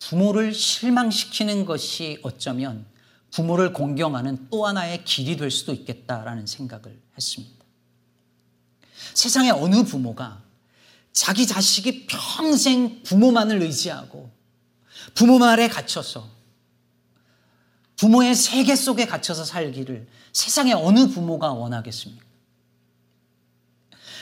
부모를 0.00 0.54
실망시키는 0.54 1.64
것이 1.64 2.18
어쩌면 2.22 2.86
부모를 3.30 3.72
공경하는 3.72 4.48
또 4.50 4.66
하나의 4.66 5.04
길이 5.04 5.36
될 5.36 5.50
수도 5.50 5.72
있겠다라는 5.72 6.46
생각을 6.46 7.00
했습니다. 7.16 7.64
세상에 9.14 9.50
어느 9.50 9.84
부모가 9.84 10.42
자기 11.12 11.46
자식이 11.46 12.06
평생 12.06 13.02
부모만을 13.02 13.62
의지하고 13.62 14.30
부모 15.14 15.38
말에 15.38 15.68
갇혀서 15.68 16.28
부모의 17.96 18.34
세계 18.34 18.74
속에 18.74 19.06
갇혀서 19.06 19.44
살기를 19.44 20.08
세상에 20.32 20.72
어느 20.72 21.08
부모가 21.08 21.52
원하겠습니까? 21.52 22.24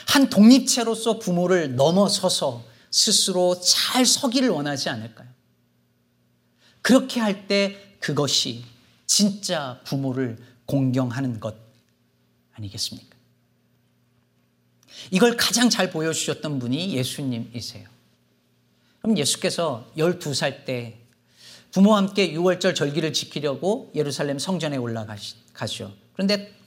한 0.07 0.29
독립체로서 0.29 1.19
부모를 1.19 1.75
넘어서서 1.75 2.63
스스로 2.91 3.59
잘 3.59 4.05
서기를 4.05 4.49
원하지 4.49 4.89
않을까요? 4.89 5.27
그렇게 6.81 7.19
할 7.19 7.47
때 7.47 7.95
그것이 7.99 8.63
진짜 9.05 9.81
부모를 9.85 10.37
공경하는 10.65 11.39
것 11.39 11.55
아니겠습니까? 12.53 13.17
이걸 15.11 15.35
가장 15.37 15.69
잘 15.69 15.89
보여주셨던 15.91 16.59
분이 16.59 16.95
예수님이세요. 16.95 17.87
그럼 19.01 19.17
예수께서 19.17 19.89
12살 19.97 20.65
때 20.65 20.99
부모와 21.71 21.97
함께 21.97 22.33
6월절 22.33 22.75
절기를 22.75 23.13
지키려고 23.13 23.91
예루살렘 23.95 24.39
성전에 24.39 24.77
올라가죠. 24.77 25.93
그런데 26.13 26.58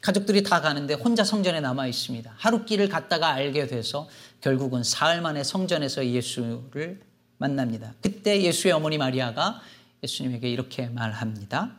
가족들이 0.00 0.42
다 0.42 0.60
가는데 0.60 0.94
혼자 0.94 1.24
성전에 1.24 1.60
남아 1.60 1.86
있습니다. 1.86 2.32
하루 2.36 2.64
길을 2.64 2.88
갔다가 2.88 3.28
알게 3.28 3.66
돼서 3.66 4.08
결국은 4.40 4.82
사흘 4.82 5.20
만에 5.20 5.44
성전에서 5.44 6.06
예수를 6.06 7.00
만납니다. 7.38 7.94
그때 8.02 8.42
예수의 8.42 8.72
어머니 8.72 8.98
마리아가 8.98 9.60
예수님에게 10.02 10.48
이렇게 10.48 10.88
말합니다. 10.88 11.72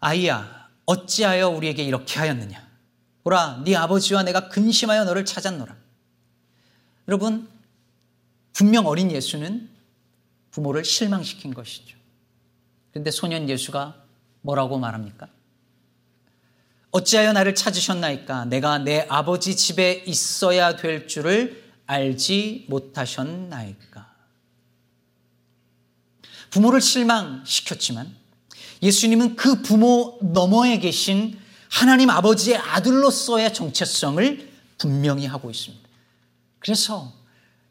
아이야, 0.00 0.68
어찌하여 0.86 1.48
우리에게 1.50 1.84
이렇게 1.84 2.18
하였느냐? 2.18 2.66
보라, 3.22 3.62
네 3.64 3.76
아버지와 3.76 4.24
내가 4.24 4.48
근심하여 4.48 5.04
너를 5.04 5.24
찾았노라. 5.24 5.76
여러분, 7.06 7.48
분명 8.52 8.86
어린 8.86 9.10
예수는 9.10 9.68
부모를 10.50 10.84
실망시킨 10.84 11.54
것이죠. 11.54 11.96
그런데 12.90 13.10
소년 13.10 13.48
예수가 13.48 13.94
뭐라고 14.42 14.78
말합니까? 14.78 15.28
어찌하여 16.92 17.32
나를 17.32 17.54
찾으셨나이까? 17.54 18.44
내가 18.46 18.78
내 18.78 19.06
아버지 19.08 19.56
집에 19.56 20.04
있어야 20.06 20.76
될 20.76 21.08
줄을 21.08 21.64
알지 21.86 22.66
못하셨나이까? 22.68 24.12
부모를 26.50 26.82
실망시켰지만 26.82 28.14
예수님은 28.82 29.36
그 29.36 29.62
부모 29.62 30.18
너머에 30.20 30.78
계신 30.78 31.38
하나님 31.70 32.10
아버지의 32.10 32.58
아들로서의 32.58 33.54
정체성을 33.54 34.52
분명히 34.76 35.24
하고 35.24 35.50
있습니다. 35.50 35.88
그래서 36.58 37.10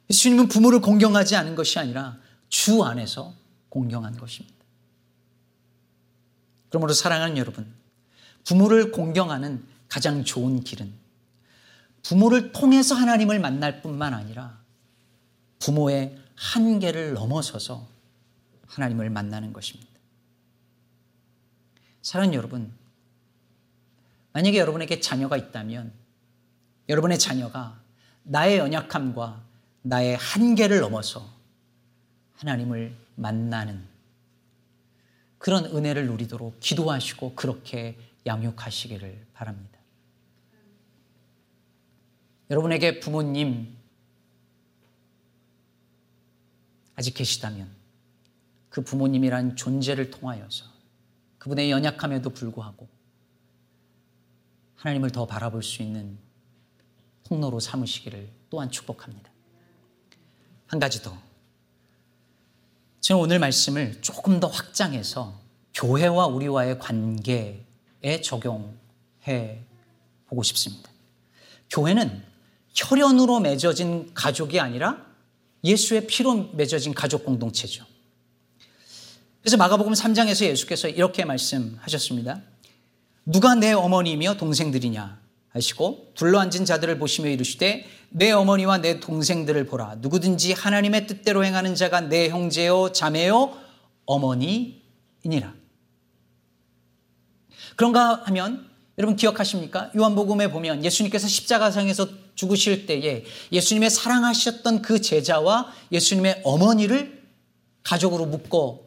예수님은 0.09 0.47
부모를 0.47 0.81
공경하지 0.81 1.35
않은 1.35 1.53
것이 1.53 1.77
아니라 1.77 2.17
주 2.49 2.83
안에서 2.83 3.35
공경한 3.69 4.17
것입니다. 4.17 4.57
그러므로 6.69 6.93
사랑하는 6.93 7.37
여러분, 7.37 7.71
부모를 8.45 8.91
공경하는 8.91 9.63
가장 9.87 10.23
좋은 10.23 10.61
길은 10.63 10.91
부모를 12.03 12.51
통해서 12.51 12.95
하나님을 12.95 13.39
만날 13.39 13.81
뿐만 13.81 14.13
아니라 14.13 14.59
부모의 15.59 16.17
한계를 16.35 17.13
넘어서서 17.13 17.87
하나님을 18.67 19.09
만나는 19.09 19.53
것입니다. 19.53 19.91
사랑하는 22.01 22.33
여러분, 22.33 22.71
만약에 24.33 24.57
여러분에게 24.57 24.99
자녀가 24.99 25.37
있다면 25.37 25.91
여러분의 26.89 27.19
자녀가 27.19 27.79
나의 28.23 28.57
연약함과 28.57 29.43
나의 29.83 30.15
한계를 30.17 30.79
넘어서 30.79 31.29
하나님을 32.37 32.95
만나는 33.15 33.85
그런 35.37 35.65
은혜를 35.65 36.07
누리도록 36.07 36.59
기도하시고 36.59 37.35
그렇게 37.35 37.97
양육하시기를 38.25 39.27
바랍니다. 39.33 39.79
여러분에게 42.49 42.99
부모님 42.99 43.77
아직 46.95 47.13
계시다면 47.13 47.71
그 48.69 48.81
부모님이란 48.81 49.55
존재를 49.55 50.11
통하여서 50.11 50.65
그분의 51.37 51.71
연약함에도 51.71 52.29
불구하고 52.29 52.87
하나님을 54.75 55.11
더 55.11 55.25
바라볼 55.25 55.63
수 55.63 55.81
있는 55.81 56.17
통로로 57.23 57.59
삼으시기를 57.59 58.29
또한 58.49 58.69
축복합니다. 58.69 59.31
한 60.67 60.79
가지 60.79 61.01
더. 61.01 61.17
저는 62.99 63.21
오늘 63.21 63.39
말씀을 63.39 64.01
조금 64.01 64.39
더 64.39 64.47
확장해서 64.47 65.39
교회와 65.73 66.27
우리와의 66.27 66.79
관계 66.79 67.65
에 68.03 68.21
적용해 68.21 69.59
보고 70.27 70.43
싶습니다. 70.43 70.89
교회는 71.69 72.23
혈연으로 72.73 73.39
맺어진 73.39 74.11
가족이 74.13 74.59
아니라 74.59 75.05
예수의 75.63 76.07
피로 76.07 76.49
맺어진 76.53 76.93
가족 76.93 77.25
공동체죠. 77.25 77.85
그래서 79.41 79.57
마가복음 79.57 79.93
3장에서 79.93 80.45
예수께서 80.45 80.87
이렇게 80.87 81.25
말씀하셨습니다. 81.25 82.41
누가 83.25 83.55
내 83.55 83.71
어머니며 83.71 84.37
동생들이냐 84.37 85.19
하시고 85.49 86.11
둘러앉은 86.15 86.65
자들을 86.65 86.97
보시며 86.97 87.29
이르시되 87.29 87.85
내 88.09 88.31
어머니와 88.31 88.79
내 88.79 88.99
동생들을 88.99 89.65
보라 89.65 89.95
누구든지 89.99 90.53
하나님의 90.53 91.07
뜻대로 91.07 91.45
행하는 91.45 91.75
자가 91.75 92.01
내 92.01 92.29
형제요 92.29 92.91
자매요 92.91 93.57
어머니이니라. 94.05 95.60
그런가 97.75 98.21
하면 98.25 98.69
여러분 98.97 99.15
기억하십니까? 99.15 99.91
요한복음에 99.95 100.51
보면 100.51 100.83
예수님께서 100.83 101.27
십자가상에서 101.27 102.07
죽으실 102.35 102.85
때에 102.85 103.23
예수님의 103.51 103.89
사랑하셨던 103.89 104.81
그 104.81 105.01
제자와 105.01 105.71
예수님의 105.91 106.41
어머니를 106.43 107.21
가족으로 107.83 108.25
묶어 108.25 108.79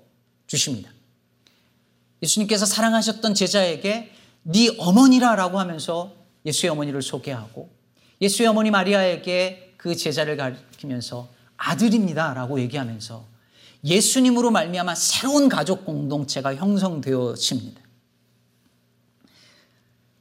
주십니다. 0.46 0.90
예수님께서 2.22 2.66
사랑하셨던 2.66 3.34
제자에게 3.34 4.12
네 4.42 4.68
어머니라라고 4.78 5.58
하면서 5.58 6.14
예수의 6.46 6.70
어머니를 6.70 7.02
소개하고 7.02 7.70
예수의 8.20 8.48
어머니 8.48 8.70
마리아에게 8.70 9.74
그 9.76 9.96
제자를 9.96 10.36
가리키면서 10.36 11.28
아들입니다라고 11.56 12.60
얘기하면서 12.60 13.26
예수님으로 13.84 14.50
말미암아 14.50 14.94
새로운 14.94 15.48
가족 15.48 15.84
공동체가 15.84 16.54
형성되어집니다. 16.54 17.83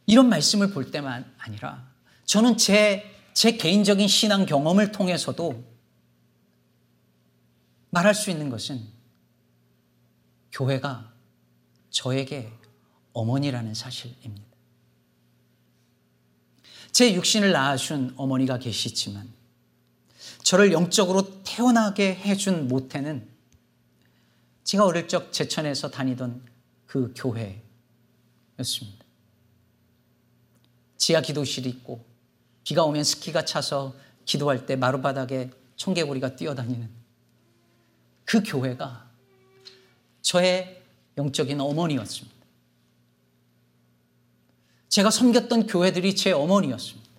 이런 0.05 0.29
말씀을 0.29 0.71
볼 0.71 0.91
때만 0.91 1.33
아니라 1.37 1.87
저는 2.25 2.57
제 2.57 3.13
제 3.33 3.57
개인적인 3.57 4.07
신앙 4.07 4.45
경험을 4.45 4.91
통해서도 4.91 5.63
말할 7.89 8.13
수 8.13 8.29
있는 8.29 8.49
것은 8.49 8.87
교회가 10.51 11.11
저에게 11.89 12.51
어머니라는 13.13 13.73
사실입니다. 13.73 14.47
제 16.91 17.13
육신을 17.13 17.51
낳아준 17.51 18.13
어머니가 18.17 18.59
계시지만 18.59 19.31
저를 20.43 20.71
영적으로 20.71 21.43
태어나게 21.43 22.13
해준 22.15 22.67
모태는 22.67 23.27
제가 24.63 24.85
어릴 24.85 25.07
적 25.07 25.33
제천에서 25.33 25.89
다니던 25.89 26.43
그 26.85 27.13
교회였습니다. 27.15 29.02
지하 31.03 31.19
기도실이 31.19 31.67
있고 31.67 32.05
비가 32.63 32.85
오면 32.85 33.03
스키가 33.03 33.43
차서 33.43 33.93
기도할 34.23 34.65
때 34.65 34.77
마루바닥에 34.77 35.51
청개구리가 35.75 36.37
뛰어다니는 36.37 36.89
그 38.23 38.41
교회가 38.41 39.05
저의 40.21 40.81
영적인 41.17 41.59
어머니였습니다. 41.59 42.37
제가 44.87 45.11
섬겼던 45.11 45.67
교회들이 45.67 46.15
제 46.15 46.31
어머니였습니다. 46.31 47.09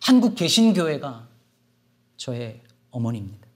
한국 0.00 0.34
개신교회가 0.34 1.28
저의 2.16 2.60
어머니입니다. 2.90 3.46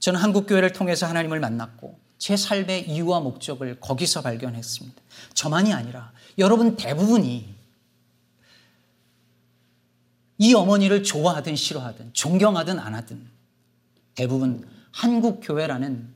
저는 0.00 0.20
한국교회를 0.20 0.74
통해서 0.74 1.06
하나님을 1.06 1.40
만났고 1.40 1.98
제 2.18 2.36
삶의 2.36 2.90
이유와 2.90 3.20
목적을 3.20 3.80
거기서 3.80 4.20
발견했습니다. 4.20 5.02
저만이 5.32 5.72
아니라 5.72 6.12
여러분 6.38 6.76
대부분이 6.76 7.54
이 10.38 10.54
어머니를 10.54 11.02
좋아하든 11.02 11.56
싫어하든 11.56 12.12
존경하든 12.14 12.78
안 12.78 12.94
하든 12.94 13.28
대부분 14.14 14.68
한국교회라는 14.92 16.14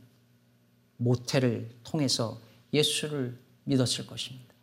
모태를 0.97 1.71
통해서 1.83 2.41
예수를 2.73 3.37
믿었을 3.65 4.07
것입니다. 4.07 4.55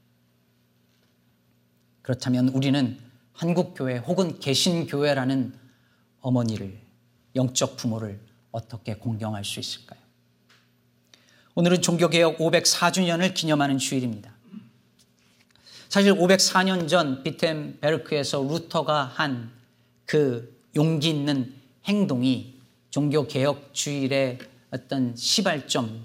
그렇다면 2.01 2.49
우리는 2.49 2.97
한국교회 3.33 3.97
혹은 3.97 4.39
개신교회라는 4.39 5.53
어머니를, 6.21 6.79
영적 7.35 7.77
부모를 7.77 8.19
어떻게 8.51 8.95
공경할 8.95 9.45
수 9.45 9.59
있을까요? 9.59 9.99
오늘은 11.55 11.81
종교개혁 11.81 12.37
504주년을 12.37 13.33
기념하는 13.33 13.77
주일입니다. 13.77 14.38
사실 15.89 16.13
504년 16.13 16.87
전 16.87 17.23
비템 17.23 17.77
베르크에서 17.81 18.41
루터가 18.41 19.03
한 19.03 19.59
그 20.09 20.59
용기 20.75 21.09
있는 21.09 21.53
행동이 21.85 22.55
종교개혁 22.89 23.75
주일의 23.75 24.39
어떤 24.71 25.15
시발점이 25.15 26.01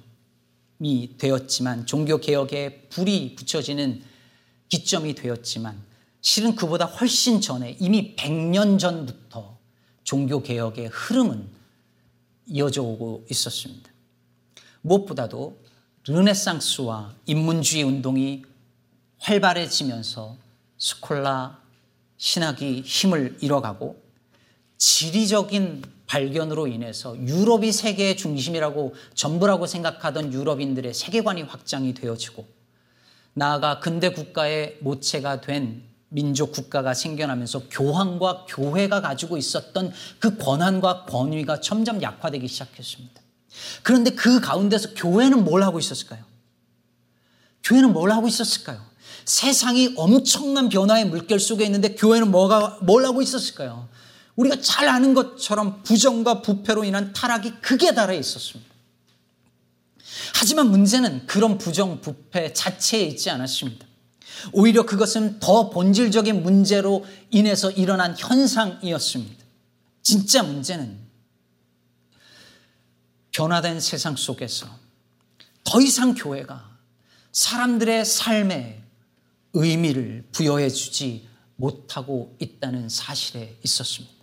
되었지만 1.17 1.87
종교개혁에 1.87 2.89
불이 2.91 3.35
붙여지는 3.35 4.03
기점이 4.69 5.15
되었지만 5.15 5.83
실은 6.21 6.55
그보다 6.55 6.85
훨씬 6.85 7.41
전에 7.41 7.79
이미 7.81 8.15
100년 8.15 8.79
전부터 8.79 9.57
종교개혁의 10.03 10.89
흐름은 10.89 11.49
이어져 12.49 12.83
오고 12.83 13.25
있었습니다. 13.31 13.91
무엇보다도 14.83 15.59
르네상스와 16.07 17.15
인문주의 17.25 17.85
운동이 17.85 18.45
활발해지면서 19.25 20.37
스콜라 20.79 21.59
신학이 22.19 22.83
힘을 22.83 23.39
잃어가고 23.41 24.03
지리적인 24.77 25.83
발견으로 26.07 26.67
인해서 26.67 27.17
유럽이 27.17 27.73
세계의 27.73 28.17
중심이라고 28.19 28.95
전부라고 29.15 29.67
생각하던 29.67 30.33
유럽인들의 30.33 30.93
세계관이 30.93 31.43
확장이 31.43 31.95
되어지고 31.95 32.47
나아가 33.33 33.81
근대 33.81 34.11
국가의 34.11 34.79
모체가 34.81 35.41
된 35.41 35.83
민족 36.11 36.53
국가가 36.53 36.95
생겨나면서 36.95 37.69
교황과 37.71 38.45
교회가 38.49 39.01
가지고 39.01 39.37
있었던 39.39 39.93
그 40.21 40.37
권한과 40.37 41.07
권위가 41.07 41.61
점점 41.61 42.01
약화되기 42.01 42.47
시작했습니다. 42.47 43.21
그런데 43.83 44.11
그 44.11 44.41
가운데서 44.41 44.91
교회는 44.95 45.45
뭘 45.45 45.63
하고 45.63 45.79
있었을까요? 45.79 46.25
교회는 47.65 47.93
뭘 47.93 48.13
하고 48.13 48.29
있었을까요? 48.29 48.94
세상이 49.25 49.95
엄청난 49.97 50.69
변화의 50.69 51.07
물결 51.07 51.41
속에 51.41 51.65
있는데 51.65 51.95
교회는 51.95 52.31
뭐가, 52.31 52.79
뭘 52.83 53.05
하고 53.05 53.23
있었을까요? 53.23 53.89
우리가 54.37 54.61
잘 54.61 54.89
아는 54.89 55.15
것처럼 55.15 55.83
부정과 55.83 56.43
부패로 56.43 56.85
인한 56.85 57.13
타락이 57.13 57.61
극에 57.61 57.95
달해 57.95 58.17
있었습니다. 58.17 58.73
하지만 60.35 60.71
문제는 60.71 61.27
그런 61.27 61.59
부정, 61.59 62.01
부패 62.01 62.53
자체에 62.53 63.03
있지 63.03 63.31
않았습니다. 63.31 63.87
오히려 64.53 64.85
그것은 64.85 65.39
더 65.39 65.71
본질적인 65.71 66.43
문제로 66.43 67.07
인해서 67.31 67.71
일어난 67.71 68.15
현상이었습니다. 68.19 69.45
진짜 70.03 70.43
문제는 70.43 70.99
변화된 73.33 73.81
세상 73.81 74.17
속에서 74.17 74.67
더 75.65 75.81
이상 75.81 76.15
교회가 76.15 76.71
사람들의 77.33 78.05
삶에 78.05 78.84
의미를 79.55 80.25
부여해 80.33 80.69
주지 80.69 81.27
못하고 81.57 82.37
있다는 82.39 82.89
사실에 82.89 83.57
있었습니다. 83.63 84.15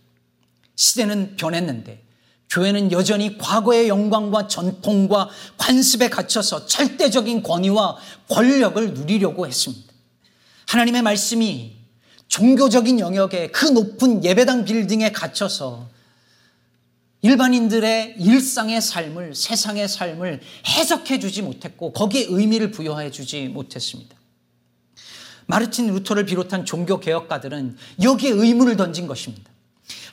시대는 0.76 1.36
변했는데 1.38 2.04
교회는 2.50 2.92
여전히 2.92 3.38
과거의 3.38 3.88
영광과 3.88 4.48
전통과 4.48 5.30
관습에 5.58 6.10
갇혀서 6.10 6.66
절대적인 6.66 7.44
권위와 7.44 7.98
권력을 8.30 8.94
누리려고 8.94 9.48
했습니다. 9.48 9.92
하나님의 10.68 11.02
말씀이 11.02 11.78
종교적인 12.28 13.00
영역에 13.00 13.52
그 13.52 13.66
높은 13.66 14.24
예배당 14.24 14.66
빌딩에 14.66 15.12
갇혀서 15.12 15.90
일반인들의 17.22 18.16
일상의 18.20 18.82
삶을, 18.82 19.36
세상의 19.36 19.88
삶을 19.88 20.42
해석해 20.68 21.20
주지 21.20 21.42
못했고 21.42 21.94
거기에 21.94 22.26
의미를 22.30 22.72
부여해 22.72 23.12
주지 23.12 23.48
못했습니다. 23.48 24.21
마르틴 25.52 25.88
루터를 25.88 26.26
비롯한 26.26 26.64
종교 26.64 27.02
개혁가들은 27.02 27.76
여기에 28.02 28.32
의문을 28.32 28.78
던진 28.78 29.06
것입니다. 29.06 29.52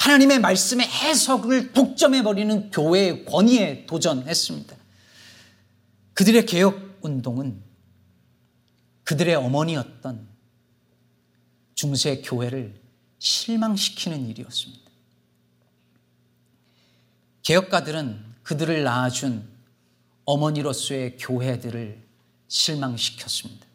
하나님의 0.01 0.41
말씀의 0.41 0.85
해석을 0.85 1.73
독점해 1.73 2.25
버리는 2.25 2.71
교회의 2.73 3.25
권위에 3.25 3.87
도전했습니다. 3.87 4.77
그들의 6.15 6.45
개혁 6.45 6.99
운동은 7.03 7.63
그들의 9.05 9.37
어머니였던 9.37 10.27
중세 11.77 12.21
교회를 12.23 12.75
실망시키는 13.21 14.27
일이었습니다. 14.27 14.91
개혁가들은 17.45 18.25
그들을 18.43 18.83
낳아준 18.83 19.49
어머니로서의 20.25 21.17
교회들을 21.17 22.03
실망시켰습니다. 22.49 23.69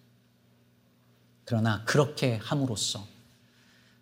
그러나 1.45 1.84
그렇게 1.86 2.38
함으로써 2.38 3.06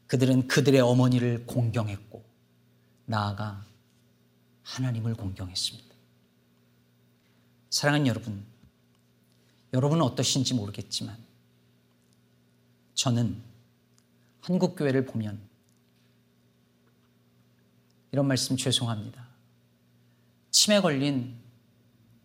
그들은 0.08 0.48
그들의 0.48 0.80
어머니를 0.82 1.46
공경했고 1.46 2.24
나아가 3.06 3.66
하나님을 4.64 5.16
공경했습니다. 5.16 5.96
사랑하는 7.70 8.08
여러분, 8.08 8.46
여러분은 9.74 10.04
어떠신지 10.04 10.54
모르겠지만 10.54 11.18
저는 12.94 13.42
한국 14.42 14.76
교회를 14.76 15.06
보면 15.06 15.40
이런 18.12 18.28
말씀 18.28 18.58
죄송합니다. 18.58 19.26
치매 20.52 20.82
걸린 20.82 21.38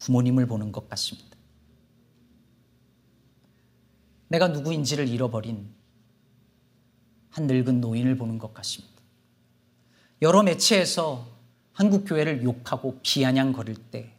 부모님을 0.01 0.47
보는 0.47 0.73
것 0.73 0.89
같습니다. 0.89 1.36
내가 4.29 4.49
누구인지를 4.49 5.09
잃어버린 5.09 5.69
한 7.31 7.47
늙은 7.47 7.81
노인을 7.81 8.17
보는 8.17 8.39
것 8.39 8.55
같습니다. 8.55 8.95
여러 10.23 10.43
매체에서 10.43 11.27
한국 11.73 12.05
교회를 12.05 12.43
욕하고 12.43 12.99
비아냥거릴 13.03 13.77
때 13.91 14.13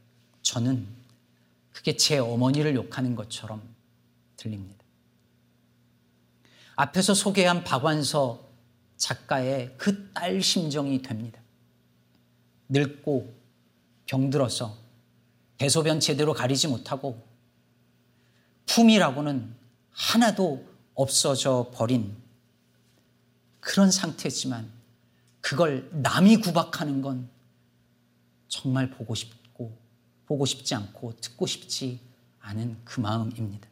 저는 0.43 0.87
그게 1.71 1.97
제 1.97 2.19
어머니를 2.19 2.75
욕하는 2.75 3.15
것처럼 3.15 3.61
들립니다. 4.35 4.83
앞에서 6.75 7.13
소개한 7.13 7.63
박완서 7.63 8.45
작가의 8.97 9.75
그 9.77 10.07
딸 10.13 10.41
심정이 10.41 11.01
됩니다. 11.03 11.39
늙고 12.69 13.33
병들어서 14.07 14.75
대소변 15.57 15.99
제대로 15.99 16.33
가리지 16.33 16.67
못하고 16.67 17.23
품이라고는 18.65 19.55
하나도 19.97 20.63
없어져 20.93 21.71
버린 21.73 22.15
그런 23.59 23.89
상태지만 23.89 24.71
그걸 25.41 25.89
남이 25.91 26.37
구박하는 26.37 27.01
건 27.01 27.27
정말 28.47 28.91
보고 28.91 29.15
싶고 29.15 29.75
보고 30.27 30.45
싶지 30.45 30.75
않고 30.75 31.17
듣고 31.19 31.47
싶지 31.47 31.99
않은 32.41 32.77
그 32.85 32.99
마음입니다. 32.99 33.67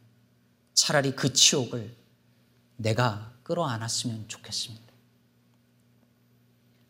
차라리 0.74 1.12
그 1.12 1.32
치욕을 1.32 1.94
내가 2.76 3.32
끌어안았으면 3.44 4.26
좋겠습니다. 4.26 4.84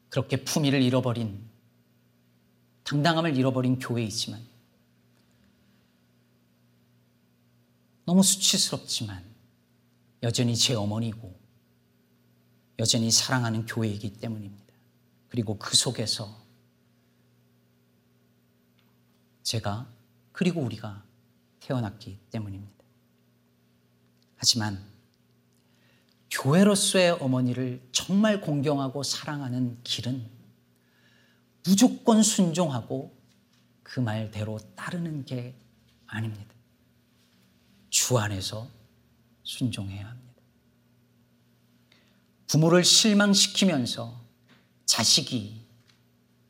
그렇게 0.08 0.42
품위를 0.44 0.80
잃어버린 0.82 1.44
당당함을 2.84 3.36
잃어버린 3.36 3.78
교회이지만 3.78 4.40
너무 8.06 8.22
수치스럽지만 8.22 9.22
여전히 10.22 10.56
제 10.56 10.74
어머니고 10.74 11.38
여전히 12.78 13.10
사랑하는 13.10 13.66
교회이기 13.66 14.18
때문입니다. 14.18 14.74
그리고 15.28 15.58
그 15.58 15.76
속에서 15.76 16.46
제가 19.42 19.88
그리고 20.32 20.60
우리가 20.60 21.04
태어났기 21.60 22.18
때문입니다. 22.30 22.84
하지만 24.36 24.82
교회로서의 26.30 27.12
어머니를 27.12 27.88
정말 27.90 28.40
공경하고 28.40 29.02
사랑하는 29.02 29.80
길은 29.82 30.30
무조건 31.64 32.22
순종하고 32.22 33.16
그 33.82 33.98
말대로 33.98 34.58
따르는 34.76 35.24
게 35.24 35.56
아닙니다. 36.06 36.55
주 38.06 38.16
안에서 38.18 38.68
순종해야 39.42 40.08
합니다. 40.08 40.42
부모를 42.46 42.84
실망시키면서 42.84 44.20
자식이 44.84 45.60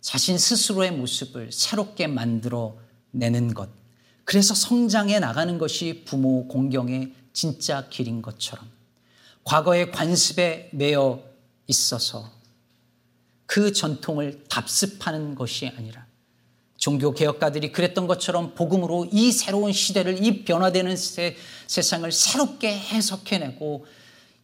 자신 0.02 0.36
스스로의 0.36 0.90
모습을 0.92 1.50
새롭게 1.52 2.08
만들어 2.08 2.76
내는 3.10 3.54
것. 3.54 3.70
그래서 4.24 4.54
성장해 4.54 5.18
나가는 5.18 5.56
것이 5.56 6.04
부모 6.04 6.46
공경의 6.46 7.14
진짜 7.32 7.88
길인 7.88 8.20
것처럼 8.20 8.70
과거의 9.44 9.92
관습에 9.92 10.68
매여 10.74 11.24
있어서 11.68 12.30
그 13.46 13.72
전통을 13.72 14.44
답습하는 14.50 15.34
것이 15.34 15.68
아니라 15.68 16.05
종교 16.76 17.12
개혁가들이 17.12 17.72
그랬던 17.72 18.06
것처럼 18.06 18.54
복음으로 18.54 19.08
이 19.10 19.32
새로운 19.32 19.72
시대를 19.72 20.24
이 20.24 20.44
변화되는 20.44 20.96
세, 20.96 21.36
세상을 21.66 22.10
새롭게 22.12 22.78
해석해내고 22.78 23.86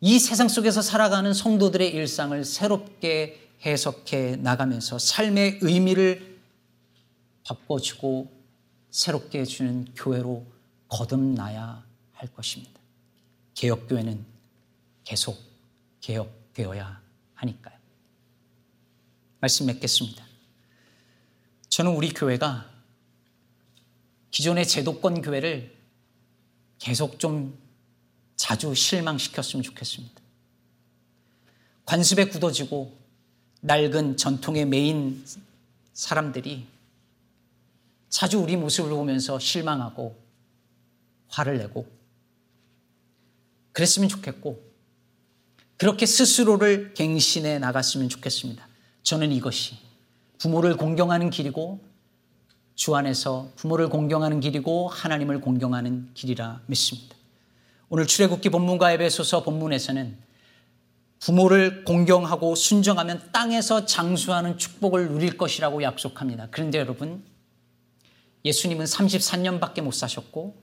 이 0.00 0.18
세상 0.18 0.48
속에서 0.48 0.82
살아가는 0.82 1.32
성도들의 1.32 1.90
일상을 1.90 2.44
새롭게 2.44 3.48
해석해 3.64 4.36
나가면서 4.36 4.98
삶의 4.98 5.58
의미를 5.62 6.40
바꿔주고 7.44 8.30
새롭게 8.90 9.40
해주는 9.40 9.94
교회로 9.94 10.44
거듭나야 10.88 11.84
할 12.12 12.28
것입니다. 12.34 12.80
개혁교회는 13.54 14.24
계속 15.04 15.38
개혁되어야 16.00 17.00
하니까요. 17.34 17.76
말씀 19.40 19.66
맺겠습니다. 19.66 20.31
저는 21.72 21.92
우리 21.92 22.10
교회가 22.10 22.70
기존의 24.30 24.68
제도권 24.68 25.22
교회를 25.22 25.74
계속 26.78 27.18
좀 27.18 27.58
자주 28.36 28.74
실망시켰으면 28.74 29.62
좋겠습니다. 29.62 30.20
관습에 31.86 32.26
굳어지고 32.26 32.94
낡은 33.62 34.18
전통의 34.18 34.66
메인 34.66 35.24
사람들이 35.94 36.66
자주 38.10 38.40
우리 38.40 38.58
모습을 38.58 38.90
보면서 38.90 39.38
실망하고 39.38 40.22
화를 41.28 41.56
내고 41.56 41.90
그랬으면 43.72 44.10
좋겠고 44.10 44.62
그렇게 45.78 46.04
스스로를 46.04 46.92
갱신해 46.92 47.60
나갔으면 47.60 48.10
좋겠습니다. 48.10 48.68
저는 49.04 49.32
이것이 49.32 49.91
부모를 50.42 50.76
공경하는 50.76 51.30
길이고 51.30 51.78
주 52.74 52.96
안에서 52.96 53.52
부모를 53.54 53.88
공경하는 53.88 54.40
길이고 54.40 54.88
하나님을 54.88 55.40
공경하는 55.40 56.10
길이라 56.14 56.62
믿습니다. 56.66 57.14
오늘 57.88 58.08
출애굽기 58.08 58.48
본문과 58.50 58.90
에베소서 58.90 59.44
본문에서는 59.44 60.18
부모를 61.20 61.84
공경하고 61.84 62.56
순정하면 62.56 63.30
땅에서 63.30 63.86
장수하는 63.86 64.58
축복을 64.58 65.10
누릴 65.10 65.36
것이라고 65.36 65.80
약속합니다. 65.84 66.48
그런데 66.50 66.78
여러분, 66.80 67.22
예수님은 68.44 68.84
33년밖에 68.84 69.80
못 69.80 69.94
사셨고 69.94 70.60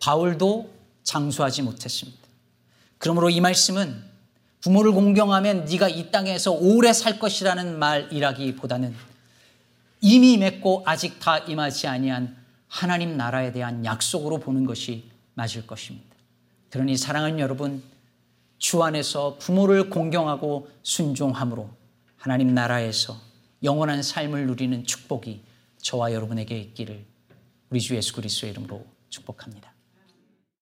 바울도 0.00 0.72
장수하지 1.04 1.62
못했습니다. 1.62 2.18
그러므로 2.98 3.30
이 3.30 3.40
말씀은 3.40 4.15
부모를 4.66 4.90
공경하면 4.90 5.66
네가 5.66 5.88
이 5.88 6.10
땅에서 6.10 6.50
오래 6.50 6.92
살 6.92 7.20
것이라는 7.20 7.78
말이라기보다는 7.78 8.96
이미 10.00 10.36
맺고 10.38 10.82
아직 10.84 11.20
다 11.20 11.38
임하지 11.38 11.86
아니한 11.86 12.36
하나님 12.66 13.16
나라에 13.16 13.52
대한 13.52 13.84
약속으로 13.84 14.40
보는 14.40 14.64
것이 14.64 15.08
맞을 15.34 15.68
것입니다. 15.68 16.16
그러니 16.70 16.96
사랑하는 16.96 17.38
여러분, 17.38 17.80
주 18.58 18.82
안에서 18.82 19.36
부모를 19.38 19.88
공경하고 19.88 20.68
순종함으로 20.82 21.70
하나님 22.16 22.52
나라에서 22.52 23.16
영원한 23.62 24.02
삶을 24.02 24.48
누리는 24.48 24.84
축복이 24.84 25.42
저와 25.80 26.12
여러분에게 26.12 26.58
있기를 26.58 27.04
우리 27.70 27.80
주 27.80 27.94
예수 27.94 28.12
그리스도의 28.14 28.50
이름으로 28.50 28.84
축복합니다. 29.10 29.75